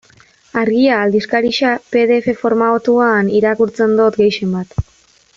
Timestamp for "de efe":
2.11-2.35